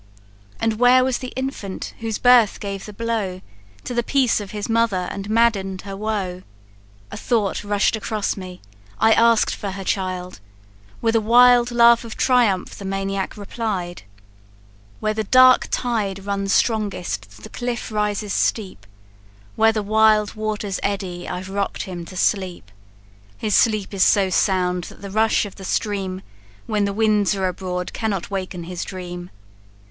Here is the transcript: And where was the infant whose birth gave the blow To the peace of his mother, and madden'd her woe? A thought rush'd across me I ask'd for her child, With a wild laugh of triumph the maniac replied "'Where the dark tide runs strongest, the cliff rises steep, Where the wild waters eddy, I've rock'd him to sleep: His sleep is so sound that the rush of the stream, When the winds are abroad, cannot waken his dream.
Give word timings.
And 0.59 0.79
where 0.79 1.03
was 1.03 1.19
the 1.19 1.31
infant 1.35 1.93
whose 1.99 2.17
birth 2.17 2.59
gave 2.59 2.87
the 2.87 2.91
blow 2.91 3.41
To 3.83 3.93
the 3.93 4.01
peace 4.01 4.41
of 4.41 4.49
his 4.49 4.67
mother, 4.67 5.07
and 5.11 5.29
madden'd 5.29 5.83
her 5.83 5.95
woe? 5.95 6.41
A 7.11 7.17
thought 7.17 7.63
rush'd 7.63 7.95
across 7.95 8.35
me 8.35 8.63
I 8.99 9.13
ask'd 9.13 9.53
for 9.53 9.69
her 9.69 9.83
child, 9.83 10.39
With 11.01 11.15
a 11.15 11.21
wild 11.21 11.69
laugh 11.69 12.03
of 12.03 12.17
triumph 12.17 12.73
the 12.79 12.83
maniac 12.83 13.37
replied 13.37 14.01
"'Where 15.01 15.13
the 15.13 15.23
dark 15.25 15.67
tide 15.69 16.25
runs 16.25 16.51
strongest, 16.51 17.43
the 17.43 17.49
cliff 17.49 17.91
rises 17.91 18.33
steep, 18.33 18.87
Where 19.55 19.71
the 19.71 19.83
wild 19.83 20.33
waters 20.33 20.79
eddy, 20.81 21.29
I've 21.29 21.51
rock'd 21.51 21.83
him 21.83 22.05
to 22.05 22.17
sleep: 22.17 22.71
His 23.37 23.53
sleep 23.53 23.93
is 23.93 24.01
so 24.01 24.31
sound 24.31 24.85
that 24.85 25.03
the 25.03 25.11
rush 25.11 25.45
of 25.45 25.57
the 25.57 25.63
stream, 25.63 26.23
When 26.65 26.85
the 26.85 26.91
winds 26.91 27.35
are 27.35 27.47
abroad, 27.47 27.93
cannot 27.93 28.31
waken 28.31 28.63
his 28.63 28.83
dream. 28.83 29.29